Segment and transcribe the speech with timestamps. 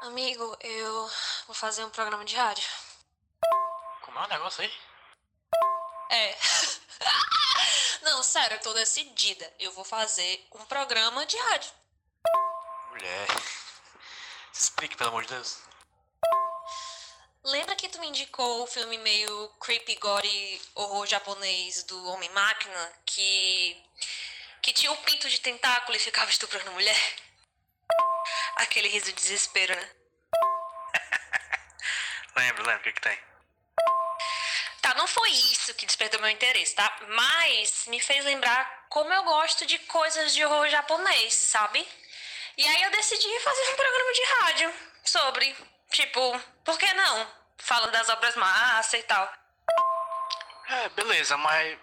[0.00, 1.10] Amigo, eu
[1.46, 2.66] vou fazer um programa de rádio.
[4.00, 4.72] Como é o negócio aí?
[6.08, 6.38] É.
[8.02, 9.52] Não, sério, eu tô decidida.
[9.58, 11.70] Eu vou fazer um programa de rádio.
[12.88, 13.28] Mulher.
[14.50, 15.58] Explique, pelo amor de Deus.
[17.44, 22.92] Lembra que tu me indicou o filme meio creepy gore horror japonês do Homem-Máquina?
[23.04, 23.84] Que.
[24.62, 27.29] que tinha um pinto de tentáculo e ficava estuprando mulher?
[28.60, 29.90] Aquele riso de desespero, né?
[32.36, 33.18] lembro, lembro, o que que tem?
[34.82, 36.94] Tá, não foi isso que despertou meu interesse, tá?
[37.08, 41.86] Mas me fez lembrar como eu gosto de coisas de horror japonês, sabe?
[42.56, 45.56] E aí eu decidi fazer um programa de rádio sobre,
[45.90, 47.32] tipo, por que não?
[47.56, 49.32] Falando das obras massa e tal.
[50.68, 51.78] É, beleza, mas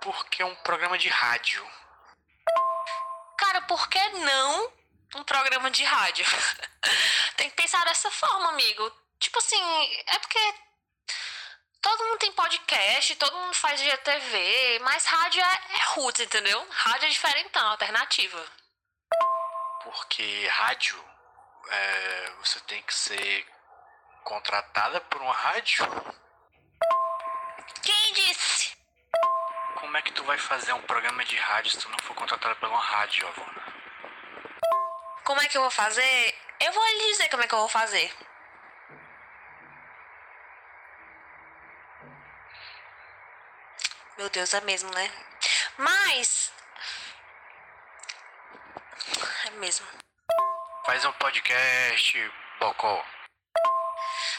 [0.00, 1.68] por que um programa de rádio?
[3.36, 4.72] Cara, por que não
[5.18, 6.24] um programa de rádio?
[7.36, 8.92] tem que pensar dessa forma, amigo.
[9.18, 9.62] Tipo assim,
[10.06, 10.54] é porque
[11.80, 16.66] todo mundo tem podcast, todo mundo faz GTV, mas rádio é, é roots, entendeu?
[16.70, 18.44] Rádio é diferentão, alternativa.
[19.82, 21.02] Porque rádio,
[21.68, 23.46] é, você tem que ser
[24.24, 25.86] contratada por uma rádio?
[27.82, 28.76] Quem disse?
[29.76, 32.54] Como é que tu vai fazer um programa de rádio se tu não for contratada
[32.56, 33.83] por uma rádio, Avona?
[35.24, 36.34] Como é que eu vou fazer?
[36.60, 38.12] Eu vou lhe dizer como é que eu vou fazer.
[44.18, 45.10] Meu Deus, é mesmo, né?
[45.78, 46.52] Mas.
[49.46, 49.86] É mesmo.
[50.84, 53.04] Faz um podcast, Bocó.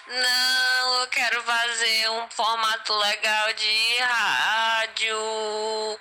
[0.07, 5.17] Não, eu quero fazer um formato legal de rádio,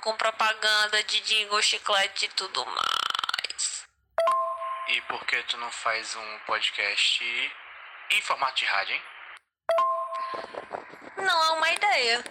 [0.02, 3.03] com propaganda de jingle, chiclete e tudo mais.
[5.08, 7.52] Por que tu não faz um podcast
[8.10, 9.02] em formato de rádio, hein?
[11.16, 12.22] Não é uma ideia.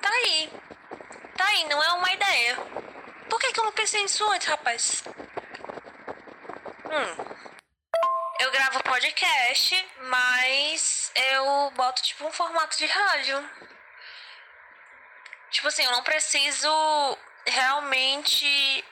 [0.00, 0.50] Tá aí.
[1.36, 2.56] Tá aí, não é uma ideia.
[3.28, 5.04] Por que, que eu não pensei nisso antes, rapaz?
[6.84, 7.32] Hum.
[8.40, 13.50] Eu gravo podcast, mas eu boto tipo um formato de rádio.
[15.50, 18.84] Tipo assim, eu não preciso realmente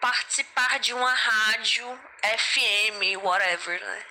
[0.00, 4.06] participar de uma rádio FM, whatever, né?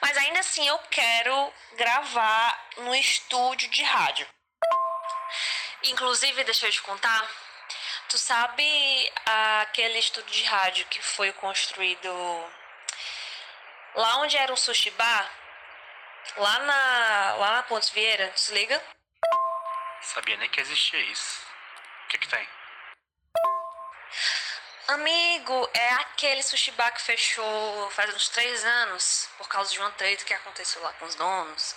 [0.00, 4.26] Mas ainda assim eu quero gravar no estúdio de rádio.
[5.84, 7.28] Inclusive, deixa eu te contar,
[8.08, 9.12] tu sabe
[9.62, 12.08] aquele estúdio de rádio que foi construído
[13.94, 15.30] lá onde era um sushi bar?
[16.36, 18.82] Lá na, lá na Pontes Vieira, se liga?
[20.02, 21.42] Sabia nem que existia isso.
[22.04, 22.59] O que que tem?
[24.90, 29.92] Amigo, é aquele sushi bar que fechou faz uns três anos por causa de uma
[29.92, 31.76] treta que aconteceu lá com os donos.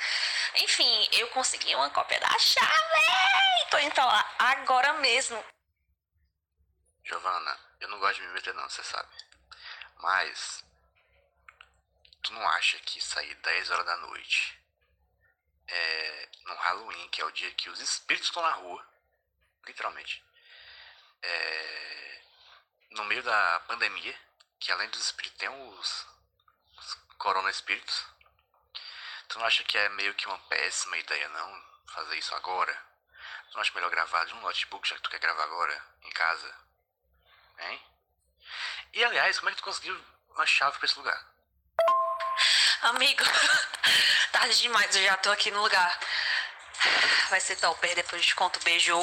[0.56, 3.70] Enfim, eu consegui uma cópia da chave!
[3.70, 5.46] Tô indo lá agora mesmo.
[7.04, 9.16] Giovana, eu não gosto de me meter não, você sabe.
[9.98, 10.66] Mas
[12.24, 14.60] tu não acha que sair 10 horas da noite
[15.68, 18.84] é no Halloween, que é o dia que os espíritos estão na rua,
[19.68, 20.26] literalmente.
[21.22, 21.94] É,
[22.94, 24.16] no meio da pandemia,
[24.60, 26.08] que além dos espíritos tem os,
[26.78, 28.06] os corona espíritos.
[29.28, 32.74] Tu não acha que é meio que uma péssima ideia não fazer isso agora?
[33.50, 36.12] Tu não acha melhor gravar de um notebook já que tu quer gravar agora em
[36.12, 36.56] casa?
[37.60, 37.86] Hein?
[38.94, 40.00] E aliás, como é que tu conseguiu
[40.30, 41.34] uma chave pra esse lugar?
[42.82, 43.24] Amigo,
[44.32, 46.00] tarde demais, eu já tô aqui no lugar.
[47.30, 48.60] Vai ser top, depois eu te conto.
[48.64, 48.94] Beijo.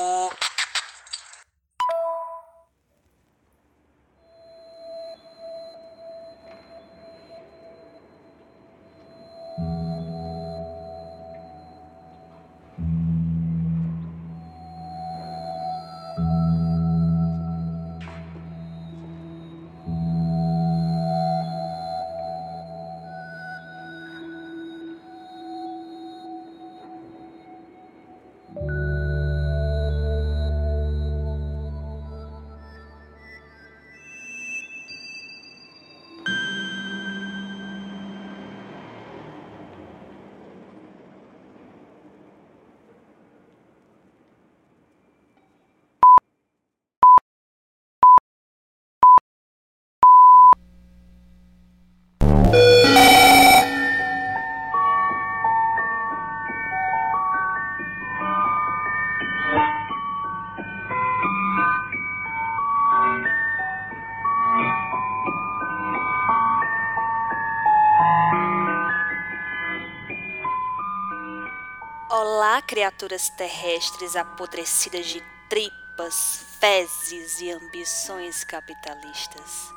[72.70, 79.72] Criaturas terrestres apodrecidas de tripas, fezes e ambições capitalistas.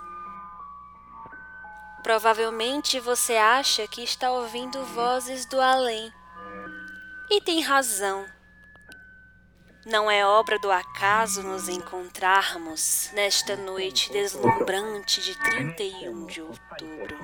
[2.03, 6.13] Provavelmente você acha que está ouvindo vozes do além.
[7.31, 8.27] E tem razão.
[9.87, 17.17] Não é obra do acaso nos encontrarmos nesta noite deslumbrante de 31 de outubro.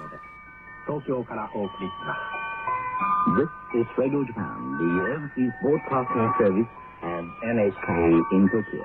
[3.38, 6.68] This is Radio Japan, the overseas broadcasting service
[7.02, 8.84] and NHK in Tokyo.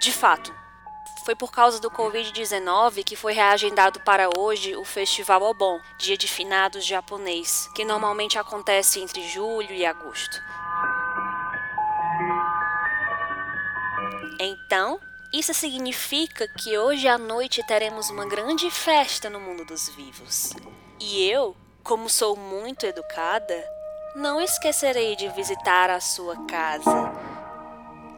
[0.00, 0.54] De fato,
[1.26, 6.26] foi por causa do Covid-19 que foi reagendado para hoje o Festival Obon, Dia de
[6.26, 10.40] Finados japonês, que normalmente acontece entre julho e agosto.
[14.40, 14.98] Então,
[15.32, 20.52] isso significa que hoje à noite teremos uma grande festa no mundo dos vivos.
[20.98, 23.54] E eu, como sou muito educada,
[24.14, 27.12] não esquecerei de visitar a sua casa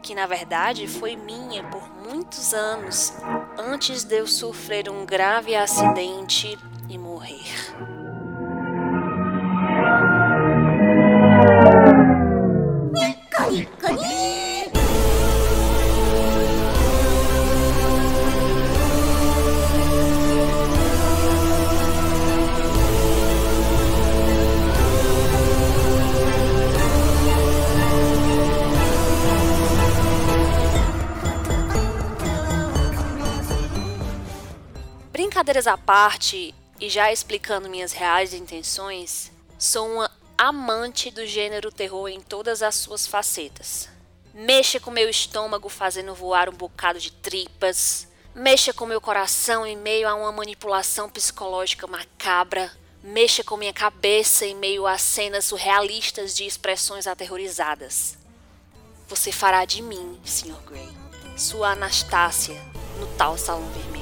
[0.03, 3.13] que na verdade foi minha por muitos anos
[3.57, 6.59] antes de eu sofrer um grave acidente
[6.89, 8.02] e morrer.
[35.43, 39.29] Brincadeiras à parte, e já explicando minhas reais intenções,
[39.59, 43.89] sou uma amante do gênero terror em todas as suas facetas.
[44.33, 48.07] Mexa com meu estômago fazendo voar um bocado de tripas.
[48.33, 52.71] Mexa com meu coração em meio a uma manipulação psicológica macabra.
[53.03, 58.17] Mexa com minha cabeça em meio a cenas surrealistas de expressões aterrorizadas.
[59.09, 60.55] Você fará de mim, Sr.
[60.65, 60.89] Grey,
[61.35, 62.55] sua Anastácia,
[62.97, 63.92] no tal salão vermelho.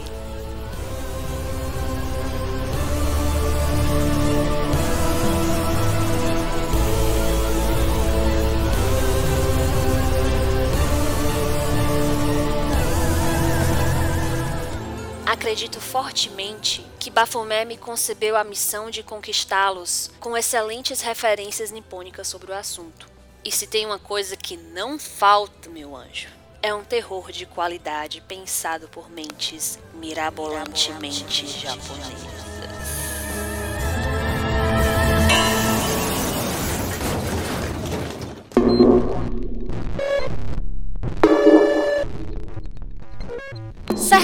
[15.31, 22.51] Acredito fortemente que Baphomet me concebeu a missão de conquistá-los com excelentes referências nipônicas sobre
[22.51, 23.07] o assunto.
[23.41, 26.27] E se tem uma coisa que não falta, meu anjo,
[26.61, 32.50] é um terror de qualidade pensado por mentes mirabolantemente japonesas.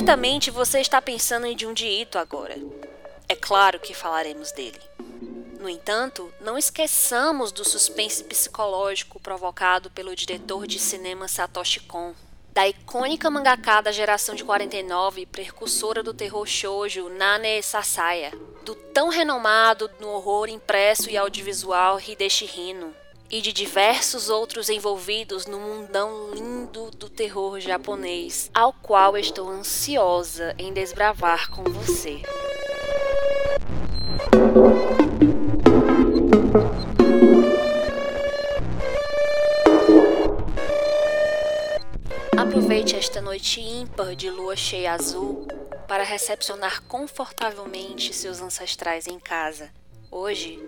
[0.08, 2.56] Certamente você está pensando em Junji Ito agora.
[3.28, 4.80] É claro que falaremos dele.
[5.60, 12.14] No entanto, não esqueçamos do suspense psicológico provocado pelo diretor de cinema Satoshi Kon,
[12.54, 18.32] da icônica mangaka da geração de 49, precursora do terror shoujo Nane Sasaya,
[18.64, 22.96] do tão renomado no horror impresso e audiovisual Hideshi Hino,
[23.30, 30.56] e de diversos outros envolvidos no mundão lindo do terror japonês, ao qual estou ansiosa
[30.58, 32.22] em desbravar com você.
[42.38, 45.48] Aproveite esta noite ímpar de lua cheia azul
[45.88, 49.70] para recepcionar confortavelmente seus ancestrais em casa.
[50.12, 50.60] Hoje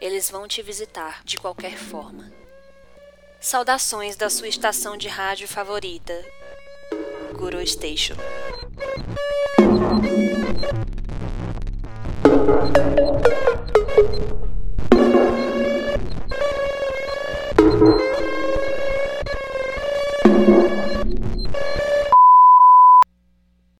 [0.00, 2.32] eles vão te visitar de qualquer forma.
[3.40, 6.24] Saudações da sua estação de rádio favorita,
[7.34, 8.16] Guru Station.